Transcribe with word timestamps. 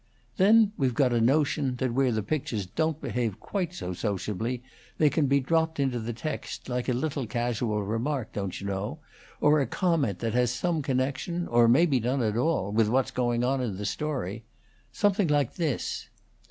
Then 0.37 0.71
we've 0.77 0.95
got 0.95 1.13
a 1.13 1.21
notion 1.21 1.75
that 1.75 1.93
where 1.93 2.11
the 2.11 2.23
pictures 2.23 2.65
don't 2.65 2.99
behave 2.99 3.39
quite 3.39 3.71
so 3.75 3.93
sociably, 3.93 4.63
they 4.97 5.11
can 5.11 5.27
be 5.27 5.39
dropped 5.39 5.79
into 5.79 5.99
the 5.99 6.11
text, 6.11 6.67
like 6.67 6.89
a 6.89 6.93
little 6.93 7.27
casual 7.27 7.83
remark, 7.83 8.33
don't 8.33 8.59
you 8.59 8.65
know, 8.65 8.97
or 9.41 9.61
a 9.61 9.67
comment 9.67 10.17
that 10.17 10.33
has 10.33 10.49
some 10.51 10.81
connection, 10.81 11.47
or 11.47 11.67
maybe 11.67 11.99
none 11.99 12.23
at 12.23 12.35
all, 12.35 12.71
with 12.71 12.89
what's 12.89 13.11
going 13.11 13.43
on 13.43 13.61
in 13.61 13.77
the 13.77 13.85
story. 13.85 14.43
Something 14.91 15.27
like 15.27 15.53
this." 15.53 16.09